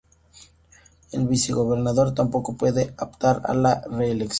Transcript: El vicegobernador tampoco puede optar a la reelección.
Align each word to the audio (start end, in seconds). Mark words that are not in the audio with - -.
El 1.11 1.27
vicegobernador 1.27 2.15
tampoco 2.15 2.55
puede 2.57 2.95
optar 2.97 3.43
a 3.45 3.53
la 3.53 3.81
reelección. 3.87 4.29